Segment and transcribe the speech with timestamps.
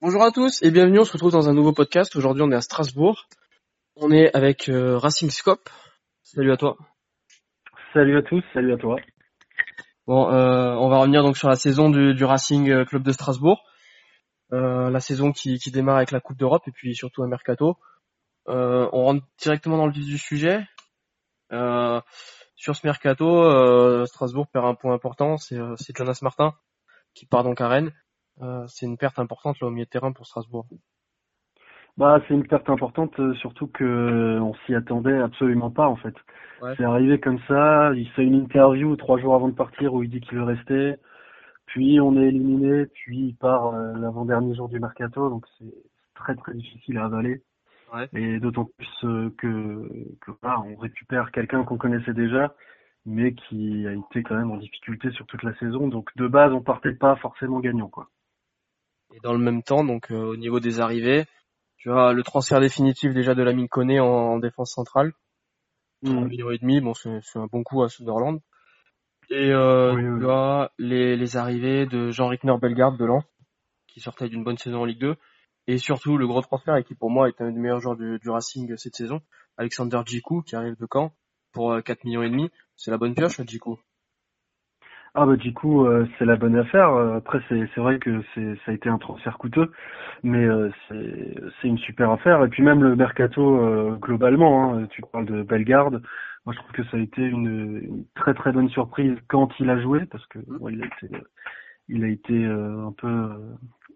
[0.00, 2.14] Bonjour à tous et bienvenue, on se retrouve dans un nouveau podcast.
[2.14, 3.26] Aujourd'hui on est à Strasbourg.
[3.96, 5.68] On est avec euh, Racing Scope.
[6.22, 6.76] Salut à toi.
[7.92, 8.94] Salut à tous, salut à toi.
[10.06, 13.10] Bon, euh, on va revenir donc sur la saison du, du Racing euh, Club de
[13.10, 13.64] Strasbourg.
[14.52, 17.76] Euh, la saison qui, qui démarre avec la Coupe d'Europe et puis surtout un mercato.
[18.48, 20.60] Euh, on rentre directement dans le vif du sujet.
[21.50, 22.00] Euh,
[22.54, 26.54] sur ce mercato, euh, Strasbourg perd un point important, c'est c'est Jonas Martin
[27.14, 27.92] qui part donc à Rennes.
[28.42, 30.66] Euh, c'est une perte importante là au milieu de terrain pour Strasbourg.
[31.96, 35.96] Bah, c'est une perte importante, euh, surtout que euh, on s'y attendait absolument pas en
[35.96, 36.14] fait.
[36.62, 36.74] Ouais.
[36.76, 37.92] C'est arrivé comme ça.
[37.94, 40.94] Il fait une interview trois jours avant de partir où il dit qu'il veut rester.
[41.66, 45.74] Puis on est éliminé, puis il part euh, l'avant-dernier jour du mercato, donc c'est
[46.14, 47.42] très très difficile à avaler.
[47.92, 48.08] Ouais.
[48.14, 49.88] Et d'autant plus euh, que,
[50.20, 52.54] que voilà, on récupère quelqu'un qu'on connaissait déjà,
[53.06, 55.88] mais qui a été quand même en difficulté sur toute la saison.
[55.88, 58.08] Donc de base, on partait pas forcément gagnant quoi.
[59.14, 61.24] Et dans le même temps, donc euh, au niveau des arrivées,
[61.76, 65.12] tu as le transfert définitif déjà de Lamine Koné en, en défense centrale.
[66.02, 66.18] Mm.
[66.18, 68.40] Un million et demi, bon c'est un bon coup à Sunderland.
[69.30, 70.20] Et euh, Oui, oui.
[70.20, 73.24] tu as les, les arrivées de Jean-Rickner Bellegarde de Lens,
[73.86, 75.16] qui sortait d'une bonne saison en Ligue 2.
[75.66, 78.18] Et surtout le gros transfert et qui pour moi est un des meilleurs joueurs du,
[78.18, 79.20] du Racing cette saison,
[79.58, 81.12] Alexander Djikou qui arrive de Caen
[81.52, 82.50] pour euh, 4 millions et demi.
[82.76, 83.78] C'est la bonne pioche Djikou.
[85.14, 86.90] Ah bah du coup euh, c'est la bonne affaire.
[86.92, 89.72] Euh, Après c'est c'est vrai que c'est ça a été un transfert coûteux,
[90.22, 92.44] mais euh, c'est c'est une super affaire.
[92.44, 96.02] Et puis même le mercato euh, globalement, hein, tu parles de Bellegarde.
[96.46, 99.70] Moi je trouve que ça a été une, une très très bonne surprise quand il
[99.70, 101.08] a joué parce que bon, il a été
[101.88, 103.30] il a été euh, un peu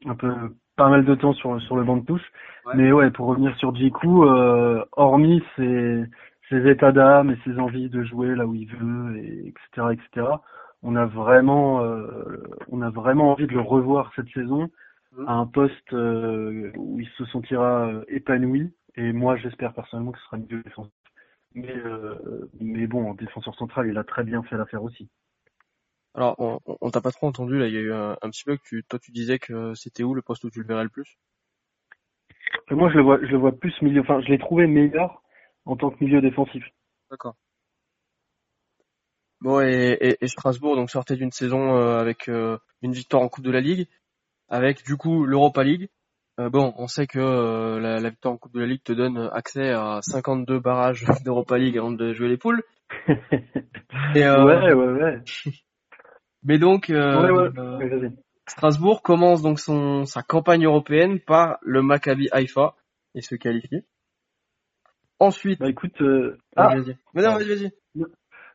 [0.06, 0.33] un peu
[0.77, 2.33] pas mal de temps sur sur le banc de touche.
[2.66, 2.72] Ouais.
[2.77, 6.05] Mais ouais pour revenir sur Djikou, euh, hormis ses
[6.48, 10.27] ses états d'âme et ses envies de jouer là où il veut et etc etc
[10.83, 14.70] on a vraiment euh, on a vraiment envie de le revoir cette saison
[15.12, 15.28] Mhm.
[15.28, 18.72] à un poste euh, où il se sentira euh, épanoui.
[18.97, 20.92] Et moi j'espère personnellement que ce sera milieu défensif
[21.55, 25.08] mais euh, mais bon en défenseur central il a très bien fait l'affaire aussi.
[26.14, 28.30] Alors on, on- on t'a pas trop entendu là, il y a eu un, un
[28.30, 28.58] petit bug.
[28.64, 31.18] Tu, toi tu disais que c'était où le poste où tu le verrais le plus?
[32.70, 34.01] Et moi je le vois je le vois plus milieu.
[34.01, 35.23] Enfin je l'ai trouvé meilleur
[35.64, 36.64] en tant que milieu défensif.
[37.11, 37.36] D'accord.
[39.42, 43.29] Bon et, et, et Strasbourg donc sortait d'une saison euh, avec euh, une victoire en
[43.29, 43.89] Coupe de la Ligue,
[44.48, 45.89] avec du coup l'Europa League.
[46.39, 48.92] Euh, bon, on sait que euh, la, la victoire en Coupe de la Ligue te
[48.92, 52.63] donne accès à 52 barrages d'Europa League avant de jouer les poules.
[54.14, 55.20] Et, euh, ouais ouais ouais
[56.45, 58.11] Mais donc euh, ouais ouais, euh.
[58.47, 62.75] Strasbourg commence donc son sa campagne européenne par le Maccabi Haïfa
[63.17, 63.85] et se qualifie.
[65.19, 67.25] Ensuite, bah écoute euh, ah vas-y, vas-y.
[67.25, 67.82] Vas-y, vas-y.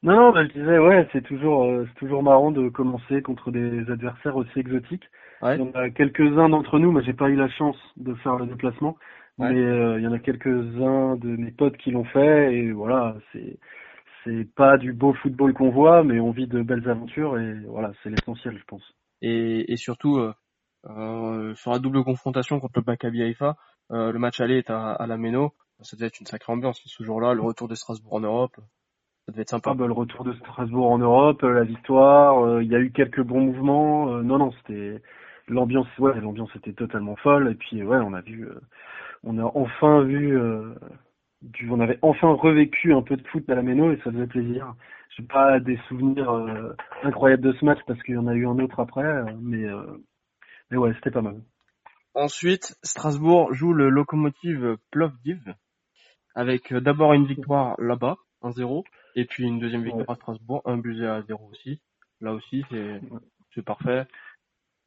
[0.03, 3.51] Non, non, bah, je disais, ouais, c'est toujours, euh, c'est toujours marrant de commencer contre
[3.51, 5.05] des adversaires aussi exotiques.
[5.41, 5.57] Ouais.
[5.57, 8.35] Il y en a quelques-uns d'entre nous, moi j'ai pas eu la chance de faire
[8.37, 8.97] le déplacement,
[9.39, 9.51] Ouais.
[9.51, 13.15] mais euh, il y en a quelques-uns de mes potes qui l'ont fait, et voilà,
[13.31, 13.59] c'est,
[14.23, 17.91] c'est pas du beau football qu'on voit, mais on vit de belles aventures, et voilà,
[18.01, 18.83] c'est l'essentiel, je pense.
[19.21, 20.33] et, et surtout euh,
[20.89, 23.55] euh, sur la double confrontation contre le Maccabi Haïfa,
[23.91, 26.81] euh, le match aller est à, à la Méno, ça devait être une sacrée ambiance
[26.85, 28.55] ce jour-là, le retour de Strasbourg en Europe,
[29.27, 29.71] ça devait être sympa.
[29.71, 32.79] Ah bah, le retour de Strasbourg en Europe, euh, la victoire, euh, il y a
[32.79, 34.13] eu quelques bons mouvements.
[34.13, 35.01] euh, non, non, c'était
[35.49, 37.51] l'ambiance, ouais, l'ambiance était totalement folle.
[37.51, 38.57] Et puis ouais, on a vu, euh,
[39.23, 40.73] on a enfin vu, euh,
[41.41, 44.27] du, on avait enfin revécu un peu de foot à la Méno et ça faisait
[44.27, 44.73] plaisir.
[45.17, 46.73] J'ai pas des souvenirs euh,
[47.03, 49.83] incroyables de ce match parce qu'il y en a eu un autre après, mais euh,
[50.71, 51.41] mais ouais, c'était pas mal.
[52.13, 55.53] Ensuite, Strasbourg joue le Lokomotiv Plovdiv
[56.33, 58.83] avec d'abord une victoire là-bas, 1-0,
[59.17, 60.13] et puis une deuxième victoire Ouais.
[60.13, 61.81] à Strasbourg, un but à 0 aussi.
[62.21, 64.05] Là aussi, c'est parfait.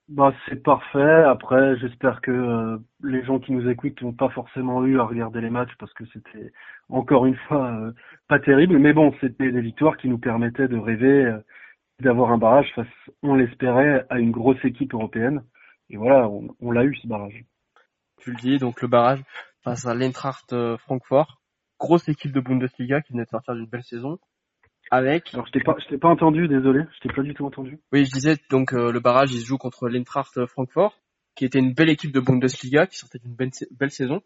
[0.09, 1.23] Bah c'est parfait.
[1.25, 5.41] Après, j'espère que euh, les gens qui nous écoutent n'ont pas forcément eu à regarder
[5.41, 6.53] les matchs parce que c'était
[6.89, 7.93] encore une fois euh,
[8.29, 8.79] pas terrible.
[8.79, 11.39] Mais bon, c'était des victoires qui nous permettaient de rêver euh,
[12.01, 12.89] d'avoir un barrage face,
[13.23, 15.45] on l'espérait, à une grosse équipe européenne.
[15.91, 17.45] Et voilà, on, on l'a eu ce barrage.
[18.19, 19.23] Tu le dis, donc le barrage
[19.63, 21.40] face à l'Eintracht Francfort,
[21.81, 24.19] grosse équipe de Bundesliga qui venait de sortir d'une belle saison,
[24.91, 27.45] avec Alors je t'ai pas, je t'ai pas entendu, désolé, je t'ai pas du tout
[27.47, 27.79] entendu.
[27.93, 30.99] Oui, je disais donc euh, le barrage, il se joue contre l'Eintracht Francfort,
[31.35, 34.21] qui était une belle équipe de Bundesliga, qui sortait d'une belle, sa- belle saison.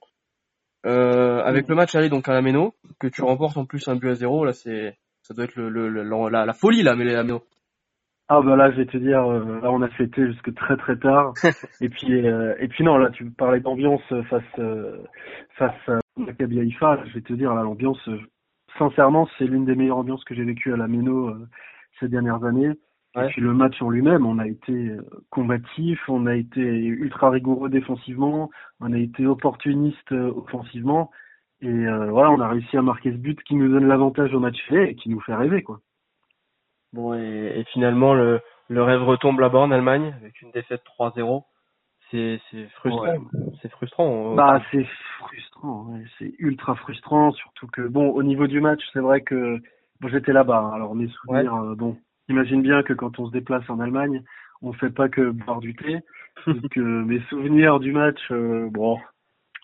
[0.86, 3.96] Euh, avec le match aller donc à la Méno, que tu remportes en plus un
[3.96, 6.94] but à zéro, là c'est ça doit être le, le, le- la, la folie là,
[6.94, 7.42] mais la Méno.
[8.28, 10.96] Ah bah là, je vais te dire, euh, là on a fêté jusque très très
[10.98, 11.32] tard.
[11.80, 14.98] et puis euh, et puis non, là tu parlais d'ambiance face euh,
[15.56, 17.04] face Maccabi Haïfa.
[17.06, 18.18] Je vais te dire, là l'ambiance, euh,
[18.78, 21.48] sincèrement, c'est l'une des meilleures ambiances que j'ai vécues à la Méno euh,
[22.00, 22.72] ces dernières années.
[23.16, 25.00] Et puis le match en lui-même, on a été euh,
[25.30, 28.50] combatif, on a été ultra rigoureux défensivement,
[28.80, 31.12] on a été opportuniste offensivement.
[31.60, 34.40] Et euh, voilà, on a réussi à marquer ce but qui nous donne l'avantage au
[34.40, 35.80] match fait et qui nous fait rêver, quoi.
[36.92, 41.44] Bon, et, et finalement, le, le rêve retombe là-bas en Allemagne avec une défaite 3-0.
[42.10, 42.40] C'est
[42.76, 43.16] frustrant.
[43.60, 44.34] C'est frustrant.
[44.34, 44.86] Bah, c'est
[45.18, 45.86] frustrant.
[45.88, 46.04] Ouais.
[46.18, 49.58] C'est ultra frustrant, surtout que bon, au niveau du match, c'est vrai que
[50.00, 50.58] bon, j'étais là-bas.
[50.58, 50.74] Hein.
[50.74, 51.96] alors mes souvenirs, euh, bon,
[52.28, 54.22] imagine bien que quand on se déplace en Allemagne,
[54.62, 56.00] on fait pas que boire du thé.
[56.46, 58.98] donc mes souvenirs du match, euh, bon,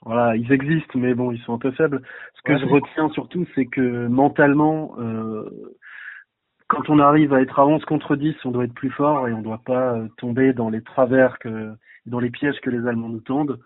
[0.05, 2.03] voilà, ils existent, mais bon, ils sont un peu faibles.
[2.35, 5.77] Ce que je retiens surtout, c'est que mentalement, euh,
[6.69, 9.33] quand on arrive à être à 11 contre 10, on doit être plus fort et
[9.33, 11.75] on ne doit pas euh, tomber dans les travers que
[12.07, 13.61] dans les pièges que les Allemands nous tendent.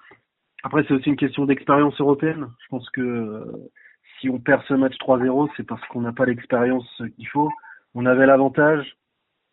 [0.63, 2.49] Après, c'est aussi une question d'expérience européenne.
[2.63, 3.71] Je pense que euh,
[4.19, 7.51] si on perd ce match 3-0, c'est parce qu'on n'a pas l'expérience qu'il faut.
[7.95, 8.97] On avait l'avantage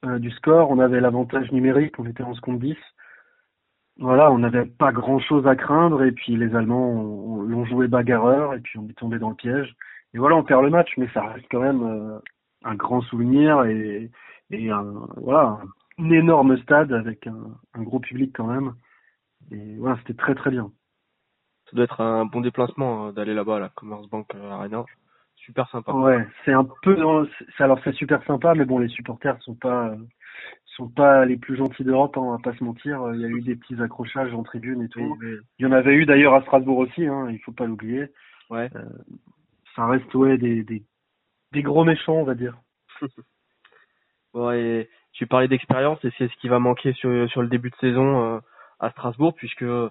[0.05, 2.75] euh, du score, on avait l'avantage numérique, on était 11 contre 10.
[3.99, 8.59] Voilà, on n'avait pas grand-chose à craindre et puis les Allemands l'ont joué bagarreur et
[8.59, 9.75] puis on est tombé dans le piège.
[10.13, 12.19] Et voilà, on perd le match, mais ça reste quand même
[12.63, 14.09] un grand souvenir et,
[15.17, 15.59] voilà,
[15.97, 18.73] énorme stade avec un, un gros public quand même.
[19.51, 20.71] Et voilà, c'était très très bien.
[21.65, 24.83] Ça doit être un bon déplacement euh, d'aller là-bas à la Commerzbank euh, Arena.
[25.35, 25.91] Super sympa.
[25.93, 26.95] Ouais, c'est un peu
[27.57, 29.95] alors c'est super sympa mais bon les supporters sont pas
[30.77, 33.27] sont pas les plus gentils d'Europe, hein, on va pas se mentir, il y a
[33.27, 35.17] eu des petits accrochages en tribune et tout.
[35.57, 38.07] Il y en avait eu d'ailleurs à Strasbourg aussi hein, il faut pas l'oublier.
[38.51, 38.69] Ouais.
[38.75, 38.83] Euh,
[39.75, 40.83] ça reste ouais des, des
[41.51, 42.57] des gros méchants, on va dire.
[44.33, 47.69] bon, et tu parlais d'expérience et c'est ce qui va manquer sur, sur le début
[47.69, 48.39] de saison euh,
[48.79, 49.89] à Strasbourg puisque euh,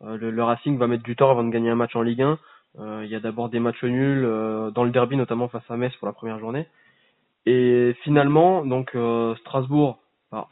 [0.00, 2.38] le, Racing va mettre du temps avant de gagner un match en Ligue 1.
[2.78, 4.22] Euh, il y a d'abord des matchs nuls
[4.74, 6.66] dans le derby notamment face à Metz pour la première journée.
[7.44, 8.96] Et finalement, donc
[9.40, 9.98] Strasbourg
[10.30, 10.46] va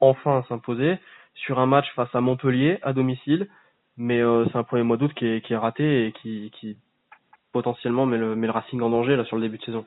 [0.00, 0.98] enfin s'imposer
[1.34, 3.48] sur un match face à Montpellier à domicile,
[3.96, 4.20] mais
[4.50, 6.76] c'est un premier mois d'août qui est, qui est raté et qui, qui
[7.52, 9.86] potentiellement met le, met le Racing en danger là sur le début de saison.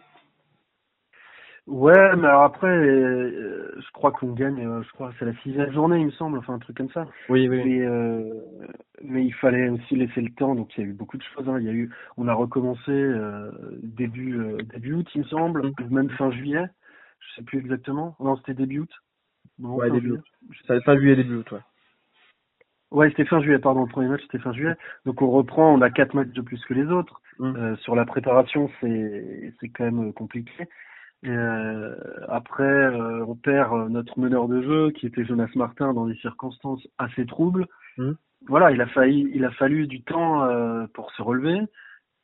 [1.67, 5.73] Ouais, mais alors après, euh, je crois qu'on gagne, euh, je crois c'est la sixième
[5.73, 7.05] journée, il me semble, enfin un truc comme ça.
[7.27, 7.61] Oui, oui.
[7.65, 8.33] Mais, euh,
[9.03, 11.47] mais il fallait aussi laisser le temps, donc il y a eu beaucoup de choses.
[11.49, 11.57] Hein.
[11.59, 13.51] Il y a eu, on a recommencé euh,
[13.83, 14.39] début
[14.73, 15.93] début août, il me semble, mm.
[15.93, 16.65] même fin juillet.
[17.19, 18.15] Je sais plus exactement.
[18.21, 18.91] Non, c'était début août.
[19.59, 20.23] Non, ouais, début août.
[20.67, 21.59] Ça fin juillet, début août, ouais.
[22.91, 23.81] Ouais, c'était fin juillet, pardon.
[23.81, 24.75] Le premier match, c'était fin juillet.
[25.05, 27.21] Donc on reprend, on a quatre matchs de plus que les autres.
[27.39, 27.75] Mm.
[27.81, 30.69] sur la préparation, c'est c'est quand même compliqué.
[31.25, 31.95] Euh,
[32.27, 36.15] après, euh, on perd euh, notre meneur de jeu, qui était Jonas Martin, dans des
[36.15, 37.65] circonstances assez troubles.
[37.97, 38.11] Mmh.
[38.47, 41.59] Voilà, il a failli, il a fallu du temps euh, pour se relever.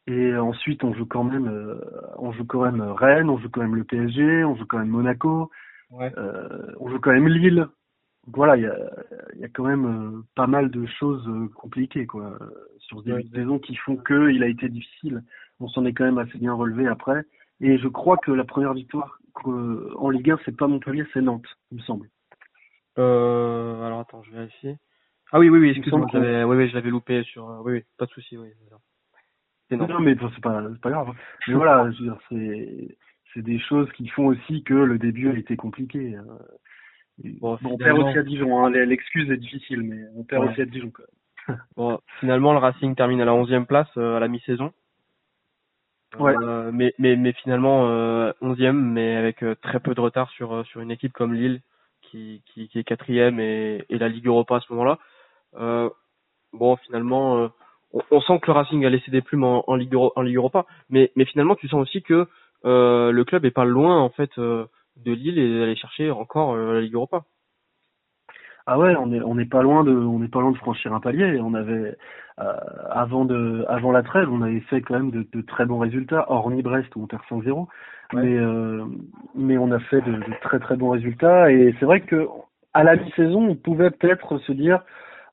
[0.05, 1.79] Et ensuite, on joue quand même,
[2.17, 4.89] on joue quand même Rennes, on joue quand même le PSG, on joue quand même
[4.89, 5.49] Monaco,
[5.91, 6.11] ouais.
[6.77, 7.69] on joue quand même Lille.
[8.25, 8.75] Donc voilà, il y a,
[9.37, 11.25] y a quand même pas mal de choses
[11.55, 12.37] compliquées quoi
[12.79, 15.23] sur ce début de saison qui font que il a été difficile.
[15.61, 17.23] On s'en est quand même assez bien relevé après.
[17.61, 21.47] Et je crois que la première victoire en Ligue 1, c'est pas Montpellier, c'est Nantes,
[21.71, 22.09] il me semble.
[22.99, 24.75] Euh, alors attends, je vérifie.
[25.31, 27.49] Ah oui, oui, oui, excuse-moi, oui, oui, je l'avais loupé sur.
[27.49, 28.49] Euh, oui, oui, pas de souci, oui.
[29.71, 31.15] Non, non, mais c'est pas, pas grave.
[31.47, 31.89] Mais voilà,
[32.29, 32.97] c'est,
[33.33, 36.15] c'est des choses qui font aussi que le début a été compliqué.
[36.15, 37.33] Euh.
[37.39, 38.63] Bon, on perd aussi à Dijon.
[38.63, 38.69] Hein.
[38.69, 40.91] L'excuse est difficile, mais on perd aussi à Dijon.
[40.91, 44.71] Quand bon, finalement, le Racing termine à la 11e place à la mi-saison.
[46.19, 46.35] Ouais.
[46.41, 50.53] Euh, mais, mais, mais finalement euh, 11e, mais avec euh, très peu de retard sur,
[50.53, 51.61] euh, sur une équipe comme Lille
[52.01, 54.99] qui, qui, qui est quatrième et, et la Ligue Europa à ce moment-là.
[55.55, 55.89] Euh,
[56.51, 57.49] bon, finalement,
[57.93, 60.35] on, on, sent que le Racing a laissé des plumes en, en, Ligue, en Ligue
[60.35, 62.27] Europa, mais, mais finalement, tu sens aussi que
[62.63, 64.67] le club est pas loin en fait de
[65.05, 67.23] Lille et d'aller chercher encore la Ligue Europa.
[68.65, 70.93] Ah ouais, on est on n'est pas loin de on n'est pas loin de franchir
[70.93, 71.39] un palier.
[71.41, 71.97] On avait
[72.39, 72.53] euh,
[72.89, 76.31] avant de avant la trêve, on avait fait quand même de, de très bons résultats,
[76.31, 77.67] hormis Brest où on perd 5-0.
[78.13, 78.85] Mais euh,
[79.35, 82.27] mais on a fait de, de, très très bons résultats et c'est vrai que
[82.73, 84.81] à la mi-saison, on pouvait peut-être se dire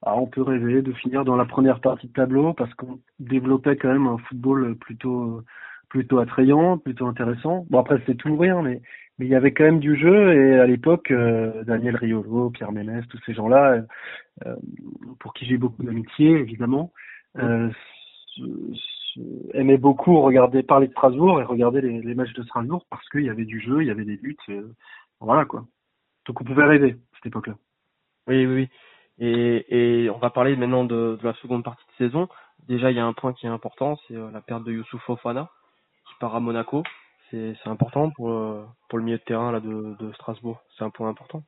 [0.02, 3.76] ah, on peut rêver de finir dans la première partie de tableau parce qu'on développait
[3.76, 5.42] quand même un football plutôt
[5.88, 7.66] plutôt attrayant, plutôt intéressant.
[7.70, 8.82] Bon après c'est tout ou rien, mais
[9.20, 12.72] mais il y avait quand même du jeu et à l'époque euh, Daniel Riolo, Pierre
[12.72, 13.82] Ménès, tous ces gens-là,
[14.46, 14.56] euh,
[15.18, 16.90] pour qui j'ai beaucoup d'amitié évidemment,
[17.36, 17.68] euh,
[19.52, 23.28] aimaient beaucoup regarder parler de Strasbourg et regarder les, matchs de Strasbourg parce qu'il y
[23.28, 24.38] avait du jeu, il y avait des buts,
[25.20, 25.66] voilà quoi.
[26.26, 27.56] Donc on pouvait rêver à cette époque-là.
[28.26, 28.68] Oui, oui, oui.
[29.18, 32.26] Et, et on va parler maintenant de, de, la seconde partie de saison.
[32.68, 35.50] Déjà, il y a un point qui est important, c'est la perte de Youssouf Fofana
[36.08, 36.84] qui part à Monaco
[37.30, 38.28] c'est important pour
[38.88, 40.62] pour le milieu de terrain là de, de Strasbourg.
[40.76, 41.42] C'est un point important.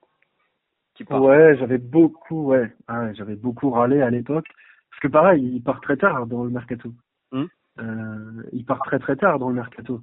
[1.11, 4.47] Ouais, j'avais beaucoup, ouais, ah, j'avais beaucoup râlé à l'époque
[4.91, 6.93] parce que pareil, il part très tard dans le mercato.
[7.33, 7.47] Hmm.
[7.81, 10.01] Euh, il part très très tard dans le mercato.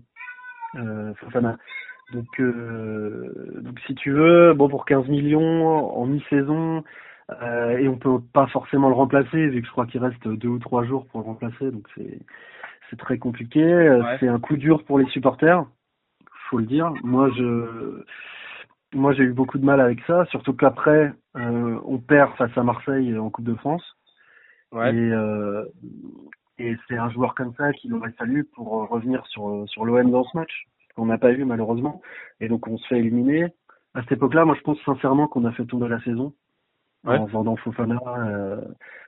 [0.76, 1.58] Euh, Fofana.
[2.14, 6.84] Donc, euh, donc si tu veux, bon pour 15 millions en mi-saison,
[7.42, 10.48] euh, et on peut pas forcément le remplacer vu que je crois qu'il reste deux
[10.48, 12.20] ou trois jours pour le remplacer, donc c'est
[12.90, 13.62] c'est très compliqué.
[13.64, 15.66] Euh, c'est un coup dur pour les supporters,
[16.50, 16.92] faut le dire.
[17.04, 18.04] Moi je
[18.94, 22.64] moi j'ai eu beaucoup de mal avec ça, surtout qu'après euh, on perd face à
[22.64, 23.84] Marseille en Coupe de France.
[24.72, 24.94] Ouais.
[24.94, 25.66] Et, euh,
[26.58, 30.24] et c'est un joueur comme ça qu'il aurait fallu pour revenir sur, sur l'OM dans
[30.24, 30.66] ce match,
[30.96, 32.02] qu'on n'a pas eu malheureusement.
[32.40, 33.48] Et donc on se fait éliminer.
[33.96, 36.34] À cette époque-là, moi je pense sincèrement qu'on a fait tomber la saison
[37.06, 37.18] Ouais.
[37.18, 37.98] en vendant Fofana.
[38.08, 38.60] euh,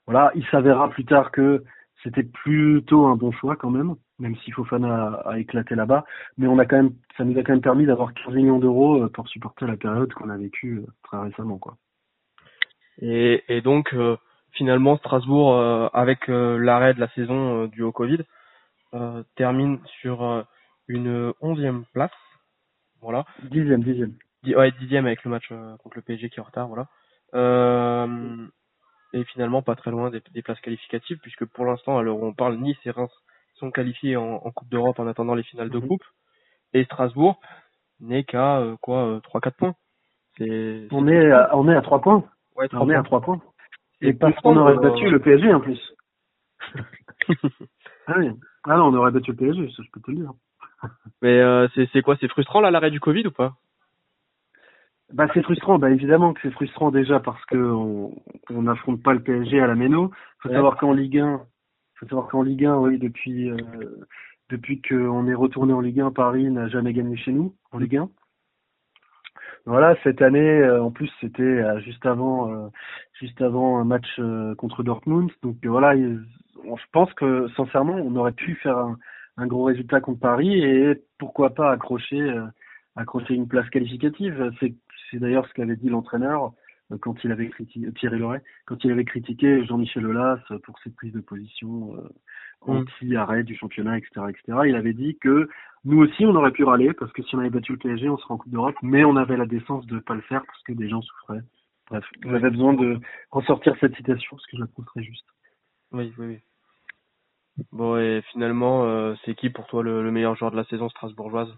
[0.08, 1.62] voilà, il s'avérera plus tard que
[2.04, 6.06] c'était plutôt un bon choix quand même, même si Fofana a, a éclaté là-bas.
[6.38, 9.04] Mais on a quand même, ça nous a quand même permis d'avoir 15 millions d'euros
[9.04, 11.78] euh, pour supporter la période qu'on a vécue euh, très récemment, quoi.
[13.02, 14.18] Et, et donc euh,
[14.52, 18.20] finalement Strasbourg, euh, avec euh, l'arrêt de la saison dû au Covid,
[19.36, 20.46] termine sur
[20.90, 22.12] une onzième place.
[23.02, 23.26] Voilà.
[23.44, 24.14] Dixième, dixième.
[24.44, 26.88] Di- ouais, dixième avec le match contre le PSG qui est en retard, voilà.
[27.34, 28.48] Euh,
[29.14, 32.26] et finalement pas très loin des, des places qualificatives, puisque pour l'instant, à l'heure où
[32.26, 33.12] on parle, Nice et Reims
[33.56, 35.88] sont qualifiés en, en Coupe d'Europe en attendant les finales de Mhm.
[35.88, 36.04] coupe,
[36.74, 37.40] et Strasbourg
[38.00, 39.76] n'est qu'à euh, quoi euh, 3-4 points.
[40.38, 42.24] C'est On est, à, on est à trois points.
[42.56, 43.20] ouais, trois On est à points.
[43.20, 43.42] trois points.
[44.00, 45.80] Et parce qu'on aurait euh, battu le PSG en plus.
[48.08, 48.30] ah oui.
[48.64, 50.32] Ah non, on aurait battu le PSG, ça je peux te le dire.
[51.22, 53.54] Mais euh, c'est c'est quoi C'est frustrant là l'arrêt du Covid ou pas?
[55.14, 58.16] Bah c'est frustrant, bah évidemment que c'est frustrant déjà parce que on
[58.50, 60.12] on n'affronte pas le PSG à la Méno.
[60.40, 60.56] Faut Ouais.
[60.56, 61.42] savoir qu'en Ligue 1,
[62.00, 63.58] faut savoir qu'en Ligue 1, oui, depuis euh,
[64.50, 67.98] depuis qu'on est retourné en Ligue 1, Paris n'a jamais gagné chez nous en Ligue
[67.98, 68.10] 1.
[69.66, 72.68] Voilà, cette année, euh, en plus, c'était euh, juste avant, euh,
[73.20, 74.20] juste avant un match
[74.58, 75.30] contre Dortmund.
[75.44, 78.98] Donc voilà, je pense que sincèrement, on aurait pu faire un,
[79.38, 82.36] un gros résultat contre Paris et pourquoi pas accrocher,
[82.96, 84.52] accrocher une place qualificative.
[84.60, 84.74] C'est,
[85.12, 86.54] c'est d'ailleurs ce qu'avait dit l'entraîneur
[86.92, 90.90] euh, quand il avait critiqué Thierry Loret, quand il avait critiqué Jean-Michel Aulas pour ses
[90.90, 92.10] prises de position euh,
[92.68, 92.72] Mm.
[92.72, 94.60] anti-arrêt du championnat, etc., etc.
[94.68, 95.50] Il avait dit que
[95.84, 98.18] nous aussi, on aurait pu râler parce que si on avait battu le PSG, on
[98.18, 100.74] serait en Coupe d'Europe, mais on avait la décence de pas le faire parce que
[100.74, 101.42] des gens souffraient.
[101.90, 103.00] Bref, j'avais besoin de
[103.32, 105.26] ressortir cette citation parce que je la trouve très juste.
[105.92, 106.40] Oui, oui, oui.
[107.72, 110.88] Bon, et finalement, euh, c'est qui pour toi le, le meilleur joueur de la saison
[110.90, 111.54] strasbourgeoise?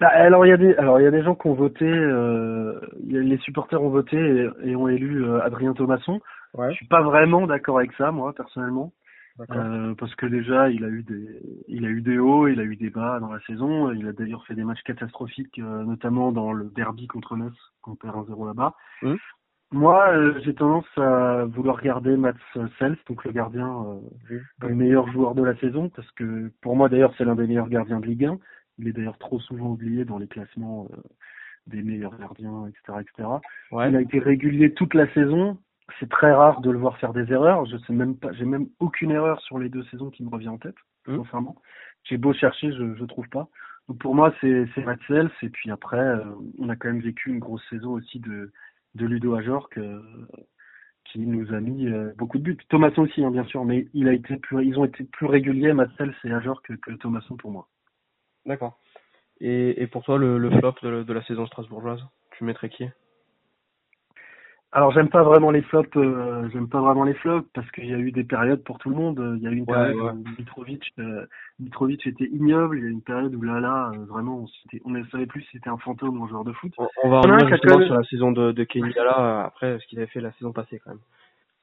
[0.00, 2.80] Alors il y a des alors il y a des gens qui ont voté, euh,
[3.06, 6.20] les supporters ont voté et, et ont élu euh, Adrien Thomasson.
[6.54, 6.70] Ouais.
[6.70, 8.92] Je suis pas vraiment d'accord avec ça, moi personnellement.
[9.52, 12.64] Euh, parce que déjà il a eu des il a eu des hauts, il a
[12.64, 13.92] eu des bas dans la saison.
[13.92, 17.94] Il a d'ailleurs fait des matchs catastrophiques, euh, notamment dans le derby contre Metz, qu'on
[17.94, 18.74] perd 1-0 là-bas.
[19.02, 19.16] Mhm.
[19.70, 22.32] Moi, euh, j'ai tendance à vouloir regarder Mats
[22.78, 24.00] Sels, donc le gardien,
[24.30, 27.46] euh, le meilleur joueur de la saison, parce que pour moi d'ailleurs c'est l'un des
[27.46, 28.38] meilleurs gardiens de Ligue 1.
[28.78, 30.96] Il est d'ailleurs trop souvent oublié dans les classements euh,
[31.66, 33.28] des meilleurs gardiens, etc., etc.
[33.72, 33.90] Ouais.
[33.90, 35.58] Il a été régulier toute la saison.
[35.98, 37.64] C'est très rare de le voir faire des erreurs.
[37.66, 40.48] Je sais même pas, j'ai même aucune erreur sur les deux saisons qui me revient
[40.48, 41.24] en tête, Mhm.
[41.24, 41.56] sincèrement.
[42.04, 43.48] J'ai beau chercher, je, je trouve pas.
[43.88, 45.30] Donc pour moi, c'est c'est Mats Sels.
[45.42, 46.24] Et puis après, euh,
[46.58, 48.52] on a quand même vécu une grosse saison aussi de
[48.94, 50.00] de Ludo Ajorc, euh,
[51.04, 52.58] qui nous a mis euh, beaucoup de buts.
[52.68, 55.72] Thomasson aussi, hein, bien sûr, mais il a été plus, ils ont été plus réguliers,
[55.72, 57.68] Mats Sels et Ajorc que, que Thomasson pour moi.
[58.48, 58.78] D'accord.
[59.40, 62.02] Et, et pour toi, le, le flop de, de la saison strasbourgeoise,
[62.32, 62.88] tu mettrais qui?
[64.70, 67.94] Alors j'aime pas vraiment les flops, euh, j'aime pas vraiment les flops parce qu'il y
[67.94, 69.36] a eu des périodes pour tout le monde.
[69.38, 70.10] Il y a eu une période ouais.
[70.10, 71.24] où Mitrovic, euh,
[71.58, 72.76] Mitrovic était ignoble.
[72.78, 74.44] Il y a eu une période où là là euh, vraiment
[74.84, 76.72] on, ne savait plus si c'était un fantôme ou un joueur de foot.
[76.76, 79.98] on, on va revenir justement sur la saison de, de Kenny euh, après ce qu'il
[80.00, 81.00] avait fait la saison passée quand même.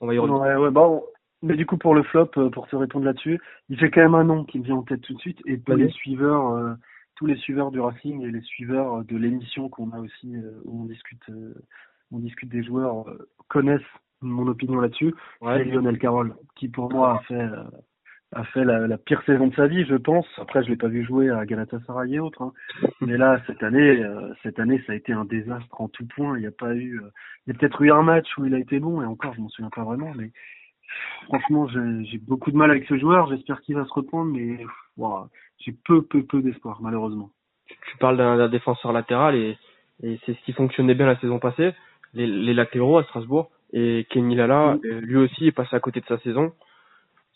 [0.02, 0.42] On va y revenir.
[0.42, 1.04] Ouais ouais bon.
[1.46, 4.16] Mais du coup pour le flop, euh, pour te répondre là-dessus, il fait quand même
[4.16, 5.84] un nom qui me vient en tête tout de suite et tous Vas-y.
[5.84, 6.74] les suiveurs, euh,
[7.16, 10.82] tous les suiveurs du Racing et les suiveurs de l'émission qu'on a aussi euh, où
[10.84, 11.54] on discute, euh,
[12.12, 13.82] on discute des joueurs euh, connaissent
[14.22, 15.14] mon opinion là-dessus.
[15.42, 15.66] c'est.
[15.66, 17.64] Lionel Carroll, qui pour moi a fait euh,
[18.34, 20.26] a fait la, la pire saison de sa vie, je pense.
[20.38, 22.54] Après, je l'ai pas vu jouer à Galatasaray et autres, hein.
[23.02, 26.38] mais là cette année, euh, cette année, ça a été un désastre en tout point.
[26.38, 27.10] Il n'y a pas eu, euh,
[27.46, 29.42] il y a peut-être eu un match où il a été bon et encore, je
[29.42, 30.32] m'en souviens pas vraiment, mais
[31.26, 33.30] franchement, j'ai beaucoup de mal avec ce joueur.
[33.30, 34.58] J'espère qu'il va se reprendre, mais
[35.60, 37.30] j'ai peu, peu, peu d'espoir, malheureusement.
[37.68, 39.58] Tu, parles d'un défenseur latéral et,
[40.04, 41.74] et c'est ce qui fonctionnait bien la saison passée,
[42.14, 43.50] les, les latéraux à Strasbourg.
[43.74, 46.54] Et Kenny Lala, euh, lui aussi, est passé à côté de sa saison.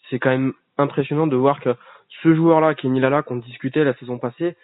[0.10, 1.76] C'est quand même impressionnant de voir que
[2.24, 4.56] ce joueur-là, Kenny Lala, qu'on discutait la saison passée,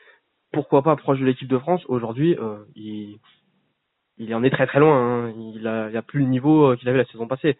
[0.51, 3.19] pourquoi pas proche de l'équipe de France, aujourd'hui, euh, il,
[4.17, 4.97] il en est très très loin.
[4.97, 5.33] Hein.
[5.55, 7.57] Il, a, il a plus le niveau euh, qu'il avait la saison passée.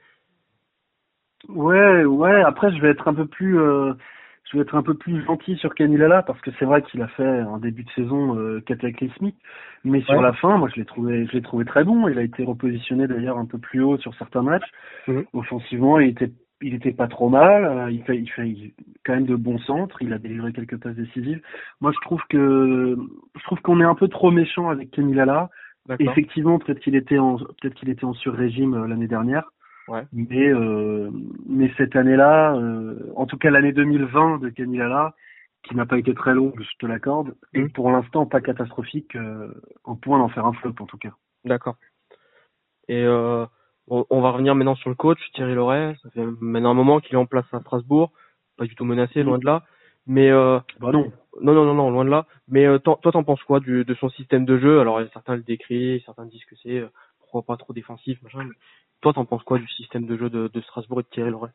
[1.50, 2.42] Ouais, ouais.
[2.44, 3.94] Après, je vais être un peu plus, euh,
[4.50, 7.02] je vais être un peu plus gentil sur Kenny Lala parce que c'est vrai qu'il
[7.02, 9.38] a fait un début de saison euh, cataclysmique,
[9.84, 12.08] mais sur la fin, moi, je l'ai trouvé, je l'ai trouvé très bon.
[12.08, 14.70] Il a été repositionné d'ailleurs un peu plus haut sur certains matchs.
[15.08, 15.25] Mhm.
[15.34, 17.66] Offensivement, il était, il était pas trop mal.
[17.66, 18.74] Euh, il fait, il fait
[19.06, 20.02] quand même de bons centres.
[20.02, 21.42] Il a délivré quelques passes décisives.
[21.82, 22.98] Moi, je trouve que,
[23.36, 25.50] je trouve qu'on est un peu trop méchant avec Kenny Lala.
[26.00, 29.52] Effectivement, peut-être qu'il était en, peut-être qu'il était en sur-régime euh, l'année dernière.
[29.88, 30.04] Ouais.
[30.13, 31.12] Mais euh,
[31.48, 35.13] mais cette année-là, euh, en tout cas l'année 2020 de Kenny Lala,
[35.63, 37.72] qui n'a pas été très longue, je te l'accorde, et mmh.
[37.72, 41.13] pour l'instant pas catastrophique, euh, au point d'en faire un flop en tout cas.
[41.44, 41.75] D'accord.
[42.88, 43.46] Et euh,
[43.88, 45.96] on, va revenir maintenant sur le coach Thierry Loret.
[46.04, 48.12] Ça fait maintenant un moment qu'il est en place à Strasbourg,
[48.58, 49.63] pas du tout menacé, loin de là.
[50.08, 51.12] Mais euh, bah non.
[51.42, 52.25] Non, non, non, non, loin de là.
[52.48, 54.80] Mais euh, toi, t'en penses quoi du, de son système de jeu?
[54.80, 56.84] Alors certains le décrivent, certains disent que c'est
[57.20, 58.48] pourquoi pas trop défensif, machin.
[59.06, 61.52] Toi, t'en penses quoi du système de jeu de, de Strasbourg et de Thierry Loret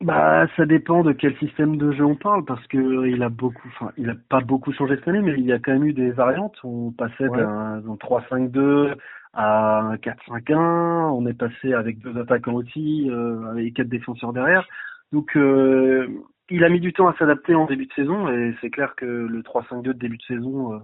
[0.00, 3.68] bah, ça dépend de quel système de jeu on parle, parce que il a beaucoup,
[3.68, 5.92] enfin, il a pas beaucoup changé cette année, mais il y a quand même eu
[5.92, 6.56] des variantes.
[6.64, 8.94] On passait d'un 3-5-2
[9.34, 14.66] à un 4-5-1, on est passé avec deux attaquants aussi, euh, avec quatre défenseurs derrière.
[15.12, 16.08] Donc, euh,
[16.48, 19.04] il a mis du temps à s'adapter en début de saison, et c'est clair que
[19.04, 20.78] le 3-5-2 de début de saison euh,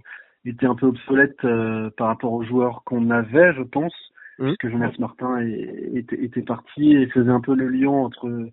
[0.45, 3.95] était un peu obsolète euh, par rapport aux joueurs qu'on avait, je pense.
[4.39, 4.45] Mmh.
[4.45, 8.51] Parce que Jonas Martin était, parti et faisait un peu le lion entre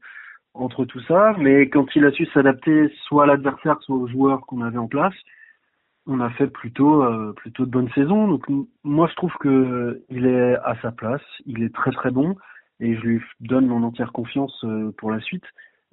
[0.54, 4.42] entre tout ça, mais quand il a su s'adapter soit à l'adversaire, soit aux joueurs
[4.42, 5.16] qu'on avait en place,
[6.06, 8.28] on a fait plutôt euh, plutôt de bonnes saisons.
[8.28, 8.46] Donc
[8.84, 12.36] moi je trouve que il est à sa place, il est très très bon
[12.80, 15.46] et je lui donne mon entière confiance euh, pour la suite.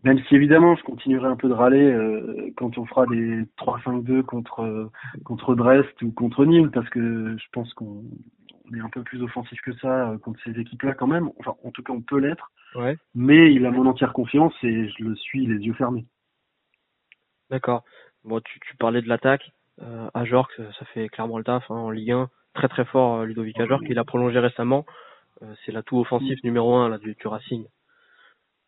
[0.03, 4.23] Même si évidemment je continuerai un peu de râler euh, quand on fera des 3-5-2
[4.23, 4.91] contre
[5.25, 8.03] contre Brest ou contre Nîmes parce que je pense qu'on
[8.77, 11.31] est un peu plus offensif que ça contre ces équipes-là quand même.
[11.39, 12.51] Enfin en tout cas on peut l'être.
[12.75, 12.97] Ouais.
[13.15, 16.07] Mais il a mon entière confiance et je le suis les yeux fermés.
[17.51, 17.85] D'accord.
[18.25, 19.53] Bon, tu, tu parlais de l'attaque.
[19.83, 22.31] Euh, Ajorc, ça fait clairement le taf hein, en Ligue 1.
[22.55, 23.83] Très très fort euh, Ludovic Ajorc.
[23.89, 24.85] Il a prolongé récemment.
[25.43, 26.47] Euh, c'est l'atout offensif mm.
[26.47, 27.65] numéro un là, du, du, Racing.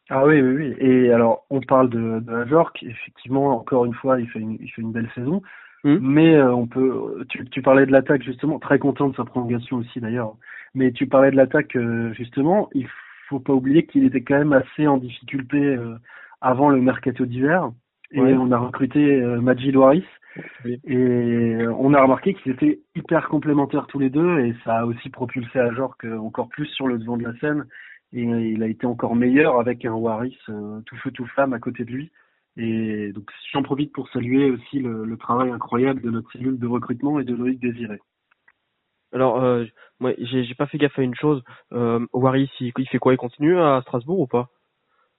[0.09, 0.77] Ah oui, oui, oui.
[0.79, 2.83] Et alors, on parle de, de Ajorc.
[2.83, 5.43] Effectivement, encore une fois, il fait une, il fait une belle saison.
[5.85, 5.99] Mm.
[6.01, 7.25] Mais euh, on peut.
[7.29, 8.59] Tu, tu parlais de l'attaque justement.
[8.59, 10.35] Très content de sa prolongation aussi d'ailleurs.
[10.75, 11.77] Mais tu parlais de l'attaque
[12.15, 12.71] justement.
[12.75, 12.87] Il
[13.33, 15.97] faut pas oublier qu'il était quand même assez en difficulté euh,
[16.41, 17.71] avant le mercato d'hiver.
[18.15, 20.05] Et on a recruté euh, Majid Waris.
[20.85, 24.41] Et euh, on a remarqué qu'ils étaient hyper complémentaires tous les deux.
[24.41, 27.65] Et ça a aussi propulsé à Jork encore plus sur le devant de la scène.
[28.13, 31.87] Et il a été encore meilleur avec un Waris tout feu tout flamme à côté
[31.87, 32.11] de lui.
[32.57, 36.67] Et donc j'en profite pour saluer aussi le, le, travail incroyable de notre cellule de
[36.67, 37.99] recrutement et de Loïc Désiré.
[39.15, 39.65] Alors, euh,
[40.01, 41.43] moi, j'ai, pas fait gaffe à une chose.
[41.73, 43.13] Euh, Waris, il, il fait quoi?
[43.13, 44.49] Il continue à Strasbourg ou pas?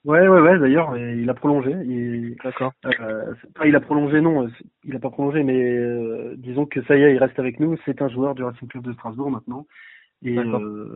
[0.04, 0.60] Ouais, ouais, ouais.
[0.60, 1.74] D'ailleurs, il a prolongé.
[2.44, 2.74] D'accord.
[3.00, 4.50] Euh, il a prolongé, non.
[4.84, 7.78] Il a pas prolongé, mais euh, disons que ça y est, il reste avec nous.
[7.86, 9.66] C'est un joueur du Racing Club de Strasbourg maintenant.
[10.26, 10.96] Et, euh,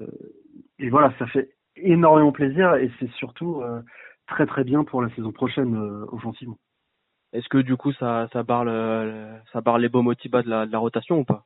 [0.79, 3.81] et voilà, ça fait énormément plaisir et c'est surtout euh,
[4.27, 5.75] très très bien pour la saison prochaine
[6.11, 6.57] offensivement.
[7.33, 10.65] Est-ce que du coup ça ça barre le, ça barre les beaux motivas de la,
[10.65, 11.45] de la rotation ou pas?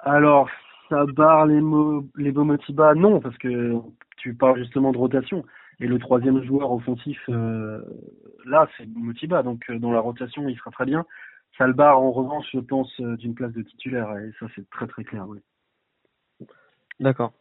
[0.00, 0.48] Alors,
[0.88, 3.74] ça barre les, mots, les Bomotiba, non, parce que
[4.16, 5.44] tu parles justement de rotation.
[5.80, 7.80] Et le troisième joueur offensif, euh,
[8.44, 9.42] là, c'est Motiba.
[9.42, 11.04] Donc, euh, dans la rotation, il sera très bien.
[11.56, 14.16] Ça le barre, en revanche, je pense, euh, d'une place de titulaire.
[14.18, 15.38] Et ça, c'est très, très clair, oui.
[17.00, 17.32] D'accord.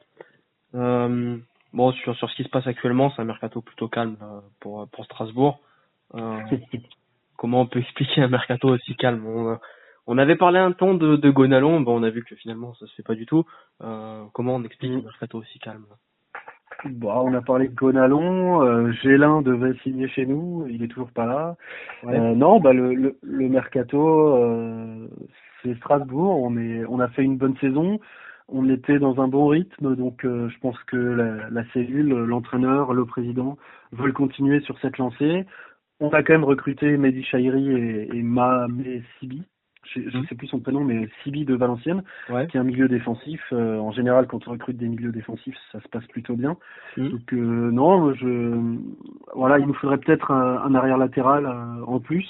[0.76, 1.38] Euh,
[1.74, 4.18] bon, sur, sur ce qui se passe actuellement, c'est un mercato plutôt calme
[4.60, 5.60] pour, pour Strasbourg.
[7.38, 9.58] comment on peut expliquer un mercato aussi calme?
[10.08, 12.88] On avait parlé un temps de, de Gonalon, bon, on a vu que finalement ça
[12.88, 13.46] se fait pas du tout.
[13.84, 15.86] Euh, comment on explique un mercato aussi calme?
[16.86, 21.12] Bon, on a parlé de Gonalon, euh, Gélin devait signer chez nous, il est toujours
[21.12, 21.56] pas là.
[22.06, 25.08] Euh, non, bah le, le, le mercato, euh,
[25.62, 26.42] c'est Strasbourg.
[26.42, 28.00] On est, on a fait une bonne saison.
[28.50, 32.94] On était dans un bon rythme, donc euh, je pense que la, la cellule, l'entraîneur,
[32.94, 33.58] le président
[33.92, 35.46] veulent continuer sur cette lancée.
[36.00, 38.84] On a quand même recruté Mehdi Chahiri et, et Mahame
[39.20, 39.44] Sibi,
[39.96, 40.28] je ne mmh.
[40.28, 43.42] sais plus son prénom, mais Sibi de Valenciennes, qui est un milieu défensif.
[43.52, 46.58] Euh, en général, quand on recrute des milieux défensifs, ça se passe plutôt bien.
[46.98, 47.10] Mmh.
[47.10, 48.78] Donc euh, non, je,
[49.36, 52.28] voilà, il nous faudrait peut-être un, arrière latéral euh, en plus,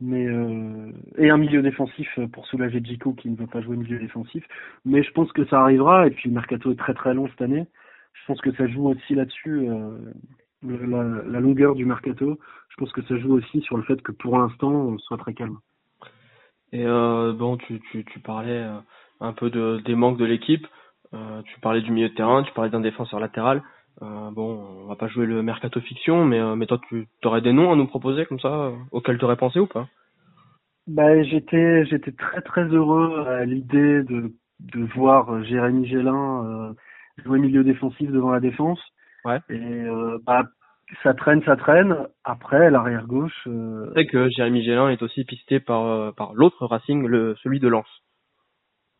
[0.00, 0.26] mais
[1.16, 4.44] et un milieu défensif pour soulager Djikou qui ne veut pas jouer milieu défensif.
[4.84, 6.06] Mais je pense que ça arrivera.
[6.06, 7.66] Et puis le mercato est très très long cette année.
[8.12, 9.68] Je pense que ça joue aussi là-dessus.
[10.62, 14.36] la, longueur du mercato, je pense que ça joue aussi sur le fait que pour
[14.36, 15.58] l'instant, on soit très calme.
[16.72, 18.78] Et euh, bon, tu, tu, tu parlais euh,
[19.20, 20.66] un peu de, des manques de l'équipe.
[21.14, 23.62] Euh, tu parlais du milieu de terrain, tu parlais d'un défenseur latéral.
[24.02, 27.40] Euh, bon, on va pas jouer le mercato fiction, mais, euh, mais toi, tu aurais
[27.40, 29.88] des noms à nous proposer comme ça, euh, auxquels tu aurais pensé ou pas?
[30.86, 36.74] Bah, j'étais j'étais très très heureux à l'idée de de voir Jérémy Gélin
[37.24, 38.80] jouer milieu défensif devant la défense.
[39.24, 39.40] Ouais.
[39.50, 39.84] Et
[40.24, 40.44] bah
[41.02, 41.96] ça traîne, ça traîne.
[42.22, 43.48] Après, l'arrière gauche.
[43.48, 43.90] Euh...
[43.96, 47.88] C'est que Jérémy Gélin est aussi pisté par par l'autre Racing, le celui de Lens.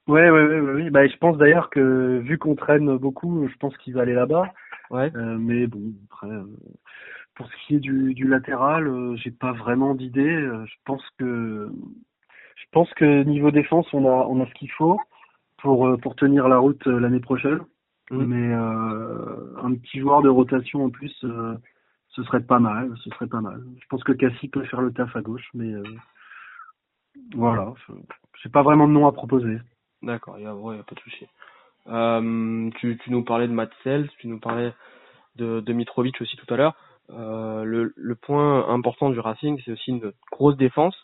[0.07, 0.91] Ouais, ouais, ouais, ouais.
[0.91, 4.53] Bah, je pense d'ailleurs que vu qu'on traîne beaucoup, je pense qu'il va aller là-bas.
[4.91, 5.11] Ouais.
[5.17, 6.45] Euh, mais bon, après, euh,
[7.35, 10.37] pour ce qui est du, du latéral, euh, j'ai pas vraiment d'idée.
[10.37, 11.71] Euh, je pense que
[12.57, 15.01] je pense que niveau défense, on a on a ce qu'il faut
[15.59, 17.61] pour pour tenir la route l'année prochaine.
[18.11, 18.25] Mmh.
[18.25, 21.13] Mais un petit joueur de rotation en plus,
[22.11, 22.93] ce serait pas mal.
[23.03, 23.61] Ce serait pas mal.
[23.81, 25.73] Je pense que Cassie peut faire le taf à gauche, mais
[27.35, 27.75] voilà,
[28.43, 29.59] j'ai pas vraiment de nom à proposer.
[30.03, 31.27] D'accord, il y a, ouais, y a pas de souci.
[31.89, 34.73] Euh, tu, tu nous parlais de Matsels, tu nous parlais
[35.37, 36.75] de, de Mitrovic aussi tout à l'heure.
[37.11, 40.97] Euh, le, le point important du Racing, c'est aussi une grosse défense.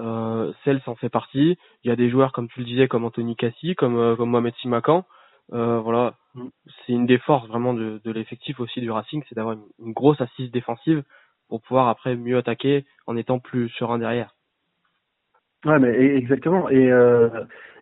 [0.00, 1.58] Euh, Cels en fait partie.
[1.82, 4.30] Il y a des joueurs, comme tu le disais, comme Anthony Cassi, comme, euh, comme
[4.30, 5.04] Mohamed Simakan.
[5.52, 6.48] Euh, voilà, mm.
[6.86, 9.92] c'est une des forces vraiment de, de l'effectif aussi du Racing, c'est d'avoir une, une,
[9.92, 11.02] grosse assise défensive
[11.48, 14.34] pour pouvoir après mieux attaquer en étant plus serein derrière.
[15.64, 16.68] Ouais, mais exactement.
[16.68, 17.28] Et, euh,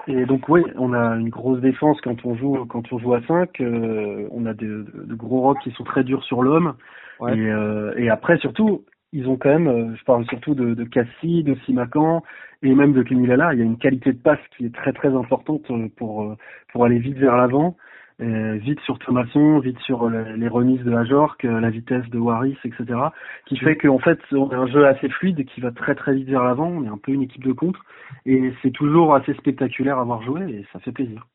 [0.06, 3.22] et donc oui, on a une grosse défense quand on joue quand on joue à
[3.22, 3.60] 5.
[3.60, 6.74] Euh, on a de, de, gros rocks qui sont très durs sur l'homme.
[7.20, 7.36] Ouais.
[7.36, 10.84] Et, euh, et après surtout, ils ont quand même, euh, je parle surtout de, de
[10.84, 12.22] Cassie, de Simakan
[12.62, 13.52] et même de Kemilala.
[13.52, 16.36] Il y a une qualité de passe qui est très très importante pour
[16.72, 21.44] pour aller vite vers l'avant euh, vite sur Thomasson, vite sur les remises de Ajorc,
[21.44, 22.98] euh, la vitesse de Waris, etc.
[23.46, 26.29] Qui fait qu'en fait on a un jeu assez fluide qui va très très vite
[26.29, 27.85] vers l'avant, on est un peu une équipe de contre
[28.24, 31.26] et c'est toujours assez spectaculaire à voir jouer et ça fait plaisir.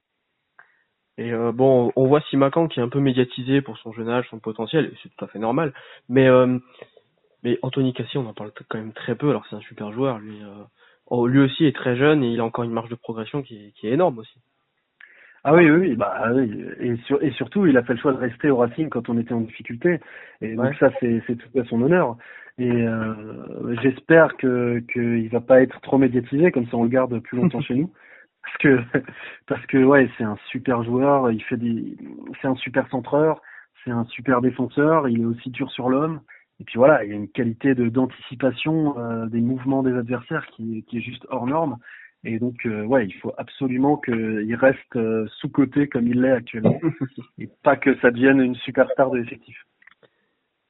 [1.18, 4.28] Et euh, bon, on voit Simakan qui est un peu médiatisé pour son jeune âge,
[4.30, 5.74] son potentiel, et c'est tout à fait normal.
[6.10, 6.58] Mais euh,
[7.44, 10.20] mais Anthony Cassi, on en parle quand même très peu, alors c'est un super joueur.
[10.20, 10.40] Lui,
[11.08, 13.74] oh, lui aussi est très jeune et il a encore une marge de progression qui
[13.74, 14.40] qui est énorme aussi.
[15.44, 16.66] Ah oui, oui, bah oui.
[16.80, 19.18] Et, sur, et surtout, il a fait le choix de rester au Racing quand on
[19.18, 20.00] était en difficulté.
[20.42, 22.18] Et donc ça, c'est c'est tout à son honneur.
[22.60, 27.18] Et euh, j'espère que qu'il va pas être trop médiatisé, comme ça on le garde
[27.20, 27.92] plus longtemps chez nous.
[28.44, 28.80] Parce que
[29.48, 31.32] parce que ouais, c'est un super joueur.
[31.32, 31.98] Il fait des,
[32.42, 33.42] c'est un super centreur,
[33.84, 35.10] c'est un super défenseur.
[35.10, 36.22] Il est aussi dur sur l'homme.
[36.60, 40.46] Et puis voilà, il y a une qualité de d'anticipation euh, des mouvements des adversaires
[40.56, 41.78] qui, qui est juste hors norme.
[42.24, 46.80] Et donc, euh, ouais, il faut absolument qu'il reste euh, sous-côté comme il l'est actuellement.
[47.40, 49.58] et pas que ça devienne une superstar de l'effectif.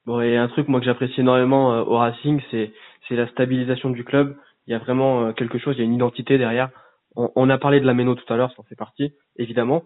[0.06, 2.72] Bon, et un truc, moi, que j'apprécie énormément euh, au Racing, c'est,
[3.06, 4.36] c'est la stabilisation du club.
[4.66, 6.70] Il y a vraiment quelque chose, il y a une identité derrière.
[7.16, 9.82] On, on a parlé de la Méno tout à l'heure, ça en fait partie, évidemment.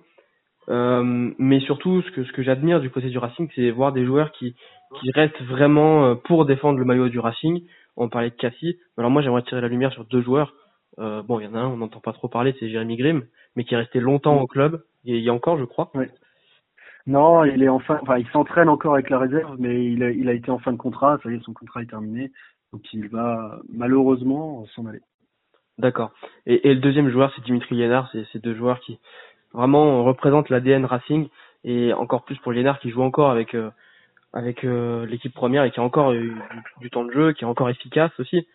[0.68, 4.32] mais surtout, ce que, ce que j'admire du côté du Racing, c'est voir des joueurs
[4.32, 4.54] qui,
[5.00, 7.62] qui restent vraiment pour défendre le maillot du Racing.
[7.96, 8.78] On parlait de Cassie.
[8.98, 10.52] Alors moi, j'aimerais tirer la lumière sur deux joueurs.
[10.98, 13.26] Euh, bon, il y en a un, on n'entend pas trop parler, c'est Jérémy Grimm,
[13.54, 14.82] mais qui est resté longtemps au club.
[15.04, 15.90] Il y a encore, je crois.
[15.94, 16.06] Oui.
[17.06, 20.28] Non, il est enfin, enfin, il s'entraîne encore avec la réserve, mais il a, il
[20.28, 21.18] a été en fin de contrat.
[21.22, 22.32] Ça y est, son contrat est terminé,
[22.72, 25.00] donc il va malheureusement s'en aller.
[25.78, 26.10] D'accord.
[26.46, 28.08] Et, et, le deuxième joueur, c'est Dimitri Liénard.
[28.10, 28.98] C'est ces deux joueurs qui
[29.52, 31.28] vraiment représentent l'ADN Racing
[31.64, 33.70] et encore plus pour Liénard qui joue encore avec euh,
[34.32, 36.40] avec euh, l'équipe première et qui a encore eu du,
[36.80, 38.46] du, temps de jeu, qui est encore efficace aussi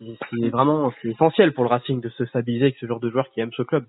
[0.00, 3.30] c'est vraiment c'est essentiel pour le Racing de se stabiliser avec ce genre de joueur
[3.30, 3.84] qui aime ce club.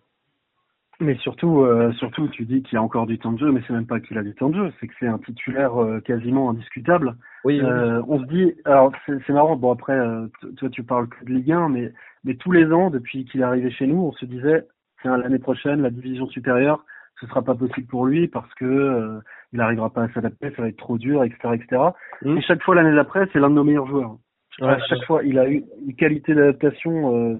[0.99, 3.73] Mais surtout, euh, surtout, tu dis qu'il a encore du temps de jeu, mais c'est
[3.73, 6.51] même pas qu'il a du temps de jeu, c'est que c'est un titulaire euh, quasiment
[6.51, 7.15] indiscutable.
[7.43, 7.59] Oui.
[7.59, 9.55] Euh, on se dit, alors c'est marrant.
[9.55, 9.97] Bon après,
[10.57, 11.91] toi tu parles que de Ligue 1, mais
[12.23, 14.67] mais tous les ans depuis qu'il est arrivé chez nous, on se disait,
[15.01, 16.85] tiens l'année prochaine la division supérieure,
[17.19, 19.19] ce sera pas possible pour lui parce que
[19.53, 21.81] il n'arrivera pas à s'adapter, ça va être trop dur, etc., etc.
[22.21, 22.37] Mmh.
[22.37, 24.17] Et chaque fois l'année d'après, c'est l'un de nos meilleurs joueurs.
[24.61, 27.39] À chaque fois, il a eu une qualité d'adaptation, euh,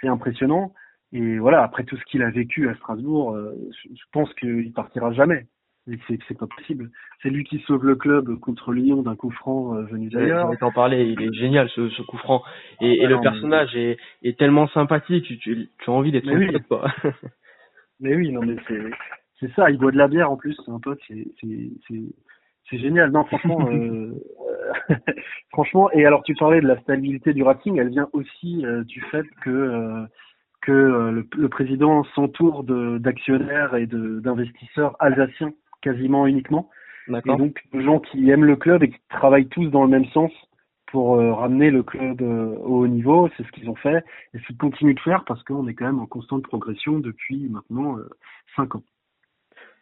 [0.00, 0.72] c'est impressionnant.
[1.12, 5.12] Et voilà, après tout ce qu'il a vécu à Strasbourg, euh, je pense qu'il partira
[5.12, 5.46] jamais.
[6.06, 6.90] C'est pas possible.
[7.22, 10.50] C'est lui qui sauve le club contre Lyon d'un coup franc euh, venu d'ailleurs.
[10.60, 12.42] t'en parler, il est génial ce, ce coup franc.
[12.82, 16.36] Et, et le personnage est, est, tellement sympathique, tu, tu, tu as envie d'être son
[16.36, 16.52] oui.
[16.52, 16.92] pote quoi.
[18.00, 18.56] mais oui, non mais
[19.40, 21.24] c'est ça, il boit de la bière en plus, c'est un pote, c'est
[22.70, 23.10] c'est génial.
[23.10, 24.14] Non, franchement, euh,
[25.52, 25.90] franchement.
[25.92, 29.26] Et alors, tu parlais de la stabilité du Racing, elle vient aussi euh, du fait
[29.42, 30.06] que euh,
[30.60, 36.68] que le, le, président s'entoure d'actionnaires et d'investisseurs alsaciens quasiment uniquement.
[37.08, 40.04] Et donc, des gens qui aiment le club et qui travaillent tous dans le même
[40.06, 40.32] sens
[40.88, 43.30] pour ramener le club au haut niveau.
[43.36, 44.04] C'est ce qu'ils ont fait
[44.34, 47.48] et ce qu'ils continuent de faire parce qu'on est quand même en constante progression depuis
[47.48, 47.96] maintenant
[48.56, 48.82] cinq ans.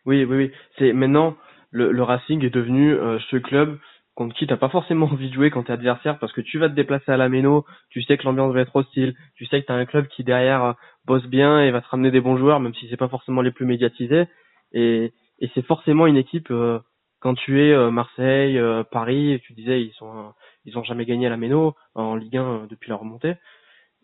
[0.04, 0.52] Oui, oui, oui.
[0.78, 1.36] C'est maintenant
[1.76, 2.96] le, Racing est devenu
[3.30, 3.78] ce club
[4.14, 6.68] contre qui t'as pas forcément envie de jouer quand t'es adversaire parce que tu vas
[6.68, 9.66] te déplacer à la Méno, tu sais que l'ambiance va être hostile, tu sais que
[9.66, 12.74] t'as un club qui derrière bosse bien et va te ramener des bons joueurs même
[12.74, 14.26] si c'est pas forcément les plus médiatisés
[14.72, 15.12] et,
[15.54, 16.50] c'est forcément une équipe
[17.20, 20.32] quand tu es euh, Marseille, euh, Paris, tu disais ils sont
[20.64, 23.34] ils ont jamais gagné à la Méno en Ligue 1 euh, depuis la remontée.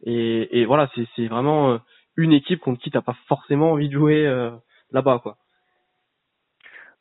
[0.04, 1.78] Et, et voilà, c'est c'est vraiment
[2.16, 4.50] une équipe contre qui t'as pas forcément envie de jouer
[4.90, 5.36] là-bas quoi.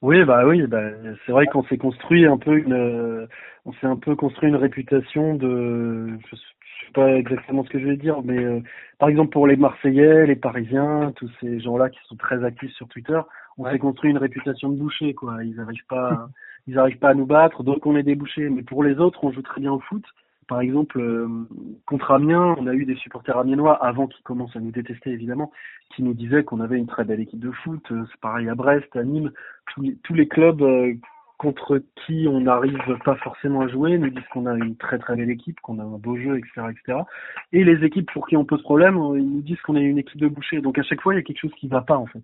[0.01, 0.81] Oui, bah oui, bah,
[1.25, 3.27] c'est vrai qu'on s'est construit un peu une,
[3.65, 7.85] on s'est un peu construit une réputation de, je, sais pas exactement ce que je
[7.85, 8.63] vais dire, mais
[8.97, 12.87] par exemple pour les Marseillais, les Parisiens, tous ces gens-là qui sont très actifs sur
[12.87, 13.21] Twitter,
[13.57, 15.43] on s'est construit une réputation de boucher, quoi.
[15.43, 16.29] Ils n'arrivent pas,
[16.67, 18.49] ils arrivent pas à nous battre, donc on est des bouchers.
[18.49, 20.03] Mais pour les autres, on joue très bien au foot.
[20.47, 21.27] Par exemple, euh,
[21.85, 25.51] contre Amiens, on a eu des supporters amiénois avant qu'ils commencent à nous détester évidemment,
[25.95, 27.83] qui nous disaient qu'on avait une très belle équipe de foot.
[27.91, 29.31] Euh, c'est pareil à Brest, à Nîmes,
[30.03, 30.93] tous les, clubs euh,
[31.37, 35.15] contre qui on n'arrive pas forcément à jouer nous disent qu'on a une très très
[35.15, 36.99] belle équipe, qu'on a un beau jeu, etc., etc.
[37.53, 40.19] Et les équipes pour qui on pose problème, ils nous disent qu'on est une équipe
[40.19, 40.59] de boucher.
[40.61, 42.23] Donc à chaque fois, il y a quelque chose qui va pas en fait.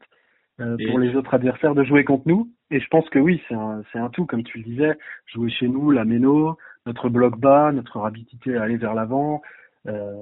[0.59, 2.49] Euh, pour les autres adversaires de jouer contre nous.
[2.71, 5.67] Et je pense que oui, c'est un, un tout, comme tu le disais, jouer chez
[5.67, 9.43] nous, la méno, notre bloc bas, notre rapidité à aller vers l'avant,
[9.85, 10.15] euh,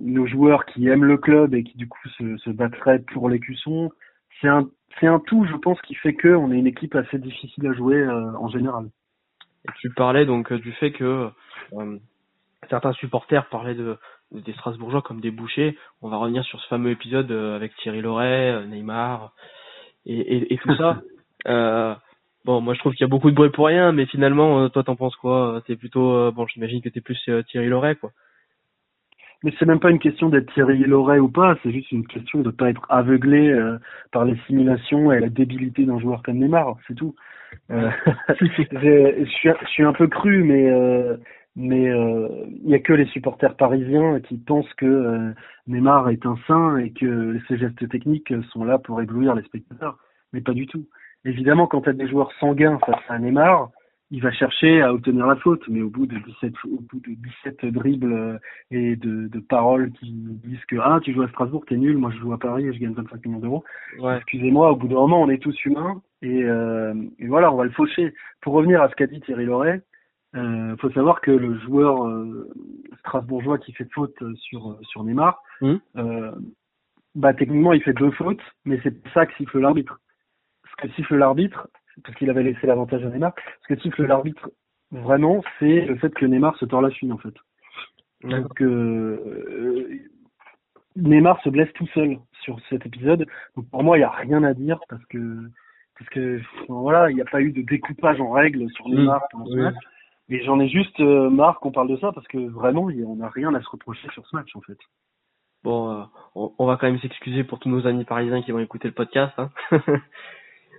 [0.00, 3.90] nos joueurs qui aiment le club et qui du coup se, se battraient pour l'écusson.
[4.40, 4.66] C'est un,
[4.98, 7.74] c'est un tout, je pense, qui fait que on est une équipe assez difficile à
[7.74, 8.86] jouer euh, en général.
[9.68, 11.28] Et tu parlais donc du fait que
[12.70, 13.98] certains supporters parlaient de,
[14.32, 15.76] des Strasbourgeois comme des bouchers.
[16.00, 19.34] On va revenir sur ce fameux épisode avec Thierry Loret, Neymar,
[20.06, 21.00] et, et, et tout ça.
[21.48, 21.92] Euh,
[22.44, 24.68] bon, moi je trouve qu'il y a beaucoup de bruit pour rien, mais finalement, euh,
[24.68, 25.60] toi t'en penses quoi?
[25.66, 28.12] C'est plutôt, euh, bon, j'imagine que t'es plus Thierry Loret, quoi.
[29.42, 32.42] Mais c'est même pas une question d'être Thierry Loret ou pas, c'est juste une question
[32.42, 33.52] de pas être aveuglé
[34.12, 37.16] par les simulations et la débilité d'un joueur comme Neymar, c'est tout.
[37.72, 37.90] Euh,
[38.40, 40.70] je, suis, je suis un peu cru, mais
[41.56, 41.90] mais
[42.72, 45.34] il y a que les supporters parisiens qui pensent que
[45.66, 49.98] Neymar est un saint et que ses gestes techniques sont là pour éblouir les spectateurs,
[50.32, 50.86] mais pas du tout.
[51.26, 53.70] Évidemment, quand tu as des joueurs sanguins face à Neymar,
[54.10, 57.14] il va chercher à obtenir la faute, mais au bout de 17, au bout de
[57.44, 58.38] 17 dribbles euh,
[58.70, 62.10] et de, de paroles qui disent que ah tu joues à Strasbourg, t'es nul, moi
[62.10, 63.64] je joue à Paris et je gagne 25 millions d'euros.
[63.98, 64.16] Ouais.
[64.16, 67.64] Excusez-moi, au bout d'un moment on est tous humains et, euh, et, voilà on va
[67.64, 68.12] le faucher.
[68.42, 69.80] Pour revenir à ce qu'a dit Thierry Loret,
[70.34, 72.50] euh, faut savoir que le joueur euh,
[73.00, 75.74] strasbourgeois qui fait faute sur sur Neymar, mmh.
[75.96, 76.32] euh,
[77.14, 80.00] bah techniquement il fait deux fautes, mais c'est ça que siffle l'arbitre.
[80.70, 81.68] Ce que siffle l'arbitre,
[82.02, 84.50] parce qu'il avait laissé l'avantage à Neymar, ce que siffle l'arbitre
[84.90, 87.34] vraiment, c'est le fait que Neymar se tord la cheville en fait.
[88.24, 89.88] Donc euh,
[90.96, 93.26] Neymar se blesse tout seul sur cet épisode.
[93.56, 95.18] Donc pour moi il n'y a rien à dire parce que
[95.98, 98.94] parce que voilà il n'y a pas eu de découpage en règle sur mmh.
[98.94, 99.76] Neymar pendant ce match.
[100.28, 103.28] Et j'en ai juste euh, marre qu'on parle de ça parce que vraiment, on n'a
[103.28, 104.78] rien à se reprocher sur ce match en fait.
[105.64, 106.04] Bon, euh,
[106.34, 109.32] on, va quand même s'excuser pour tous nos amis parisiens qui vont écouter le podcast.
[109.38, 109.50] Hein.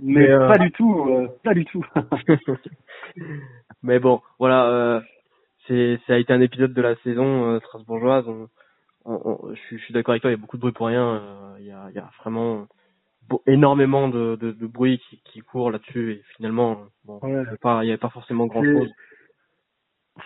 [0.01, 1.85] Mais, euh, pas du tout, pas du tout.
[3.83, 5.01] Mais bon, voilà,
[5.67, 8.25] c'est ça a été un épisode de la saison strasbourgeoise.
[9.05, 11.21] je, suis, je suis d'accord avec toi, il y a beaucoup de bruit pour rien.
[11.59, 12.67] Il y, a, y a vraiment
[13.45, 17.57] énormément de, de, de bruit qui, qui court là-dessus et finalement, bon, il n'y avait,
[17.63, 18.91] avait, pas forcément grand-chose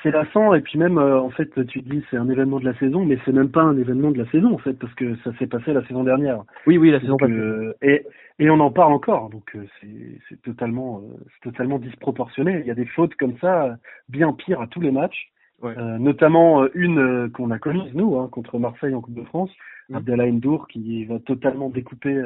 [0.04, 2.78] c'est lassant et puis même euh, en fait tu dis c'est un événement de la
[2.78, 5.32] saison mais c'est même pas un événement de la saison en fait parce que ça
[5.38, 6.43] s'est passé la saison dernière.
[6.65, 8.06] Oui oui la saison euh, et
[8.39, 12.60] et on en parle encore donc euh, c'est c'est totalement euh, c'est totalement disproportionné.
[12.60, 13.78] Il y a des fautes comme ça
[14.10, 15.32] bien pires à tous les matchs.
[15.60, 15.73] Ouais.
[15.97, 19.50] notamment une qu'on a connue nous hein, contre Marseille en Coupe de France,
[19.89, 19.95] mmh.
[19.95, 22.21] Abdallah Ndour qui va totalement découper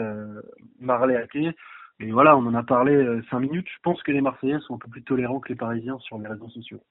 [0.82, 1.56] Marley Ake.
[2.02, 3.70] Et voilà, on en a parlé cinq minutes.
[3.70, 6.28] Je pense que les Marseillais sont un peu plus tolérants que les Parisiens sur les
[6.28, 6.82] réseaux sociaux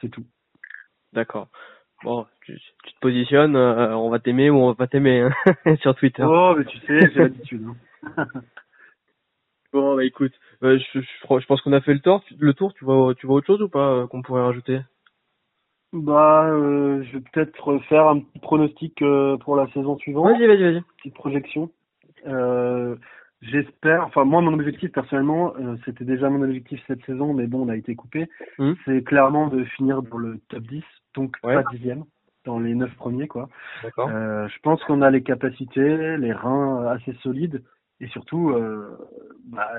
[0.00, 0.24] c'est tout.
[1.12, 1.48] D'accord.
[2.02, 5.76] Bon, tu, tu, te positionnes, euh, on va t'aimer ou on va pas t'aimer hein,
[5.82, 6.24] sur Twitter.
[6.26, 7.66] Oh, mais tu sais, j'ai l'habitude.
[8.16, 8.26] Hein.
[9.72, 10.32] bon, bah écoute,
[10.62, 11.06] euh, je, je,
[11.40, 12.24] je, pense qu'on a fait le tour.
[12.38, 14.80] Le tour, tu vois, tu vois autre chose ou pas euh, qu'on pourrait rajouter?
[15.92, 19.02] Bah, je vais peut-être faire un petit pronostic
[19.40, 20.30] pour la saison suivante.
[20.30, 20.82] Vas-y, vas-y, vas-y.
[20.98, 21.70] Petite projection.
[23.42, 27.62] J'espère, enfin moi mon objectif personnellement, euh, c'était déjà mon objectif cette saison, mais bon
[27.66, 28.28] on a été coupé.
[28.58, 28.72] Mmh.
[28.84, 30.82] C'est clairement de finir dans le top 10,
[31.14, 32.04] donc pas dixième,
[32.44, 33.48] dans les neuf premiers quoi.
[33.98, 37.62] Euh, je pense qu'on a les capacités, les reins assez solides
[38.00, 38.96] et surtout, euh,
[39.46, 39.70] bah,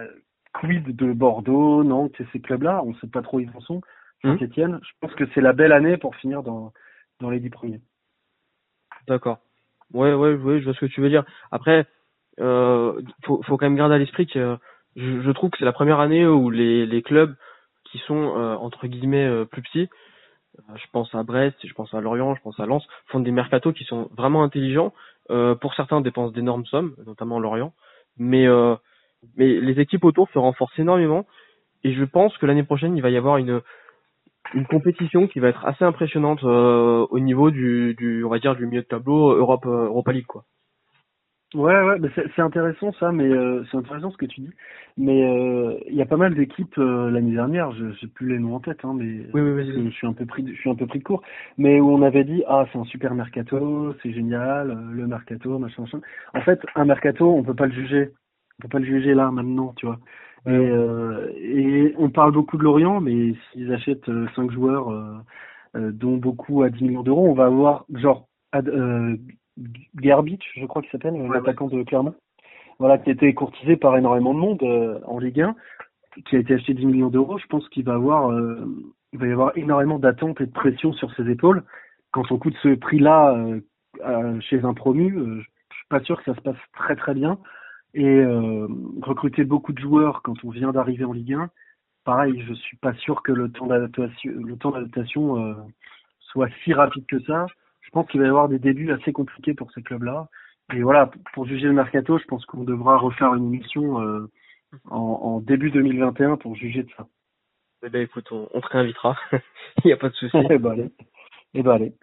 [0.53, 2.81] quid de Bordeaux, Nantes et ces clubs-là?
[2.85, 3.81] On sait pas trop où ils en sont.
[4.23, 4.37] Mhm.
[4.37, 6.71] Saint-Etienne, je pense que c'est la belle année pour finir dans,
[7.19, 7.81] dans les dix premiers.
[9.07, 9.39] D'accord.
[9.93, 11.25] Ouais, ouais, ouais, je vois ce que tu veux dire.
[11.51, 11.87] Après,
[12.41, 14.57] euh, faut, quand même garder à l'esprit que
[14.95, 17.35] je, je trouve que c'est la première année où les, clubs
[17.85, 19.89] qui sont euh, entre guillemets euh, plus petits,
[20.57, 23.31] euh, je pense à Brest, je pense à Lorient, je pense à Lens, font des
[23.31, 24.93] mercatos qui sont vraiment intelligents.
[25.29, 27.73] Euh, pour certains, dépensent d'énormes sommes, notamment Lorient,
[28.17, 28.75] mais euh,
[29.37, 31.25] les équipes autour se renforcent énormément.
[31.83, 33.61] Et je pense que l'année prochaine, il va y avoir une
[34.69, 38.65] compétition qui va être assez impressionnante euh, au niveau du, du, on va dire, du
[38.65, 40.43] milieu de tableau Europe euh, Europa League quoi.
[41.53, 44.51] Ouais, ouais, mais c'est intéressant ça, mais euh, c'est intéressant ce que tu dis.
[44.97, 48.39] Mais euh, il y a pas mal d'équipes euh, l'année dernière, je j'ai plus les
[48.39, 50.59] noms en tête, hein, mais Oui, oui, que je suis un peu pris, de- je
[50.59, 51.21] suis un peu pris de court.
[51.57, 55.59] Mais où on avait dit ah c'est un super mercato, c'est génial, euh, le mercato,
[55.59, 55.99] machin, machin.
[56.33, 58.11] En fait, un mercato, on peut pas le juger,
[58.59, 59.99] on peut pas le juger là maintenant, tu vois.
[60.47, 64.89] Et, euh, et on parle beaucoup de Lorient, mais s'ils achètent cinq joueurs,
[65.75, 69.15] dont beaucoup à 10 millions d'euros, on va avoir genre Ad- euh,
[70.01, 72.15] Gerbic, je crois qu'il s'appelle, Ouais, l'attaquant de Clermont.
[72.79, 75.55] Voilà, qui a été courtisé par énormément de monde euh, en Ligue 1,
[76.25, 77.37] qui a été acheté 10 millions d'euros.
[77.37, 78.65] Je pense qu'il va avoir, euh,
[79.13, 81.63] il va y avoir énormément d'attentes et de pression sur ses épaules.
[82.11, 83.35] Quand on coûte ce prix-là
[84.03, 87.37] euh, chez un promu, je suis pas sûr que ça se passe très très bien.
[87.93, 88.23] Et
[89.01, 91.49] recruter beaucoup de joueurs quand on vient d'arriver en Ligue 1,
[92.05, 95.55] pareil, je suis pas sûr que le temps d'adaptation, le temps d'adaptation
[96.19, 97.47] soit si rapide que ça.
[97.91, 100.29] Je pense qu'il va y avoir des débuts assez compliqués pour ces clubs-là.
[100.73, 104.29] Et voilà, pour- juger le mercato, je pense qu'on devra refaire une émission euh,
[104.89, 107.05] en, en début 2021 pour juger de ça.
[107.83, 109.17] Eh ben écoute, on, on te réinvitera.
[109.83, 110.37] Il n'y a pas de souci.
[110.49, 110.89] Eh ben allez.
[111.53, 111.93] Eh ben allez.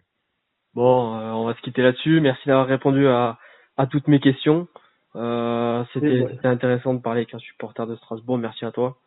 [0.74, 2.20] Bon, euh, on va se quitter là-dessus.
[2.20, 3.38] Merci d'avoir répondu à,
[3.78, 4.68] à toutes mes questions.
[5.16, 6.28] Euh, c'était ouais.
[6.34, 8.36] c'était intéressant de parler avec un supporter de Strasbourg.
[8.36, 8.98] Merci à toi.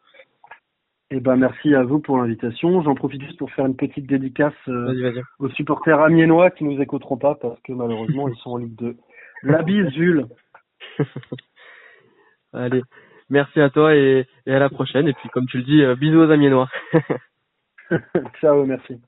[1.14, 2.82] Eh ben merci à vous pour l'invitation.
[2.84, 7.18] J'en profite juste pour faire une petite dédicace euh, aux supporters amiénois qui nous écouteront
[7.18, 8.96] pas parce que malheureusement ils sont en Ligue 2.
[9.44, 10.26] La bise, Jules.
[12.54, 12.82] Allez,
[13.30, 15.08] merci à toi et, et à la prochaine.
[15.08, 16.70] Et puis, comme tu le dis, euh, bisous aux Amiénois.
[18.40, 19.02] Ciao, merci.